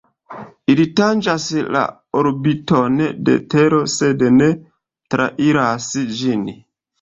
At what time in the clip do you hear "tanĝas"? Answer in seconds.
0.99-1.43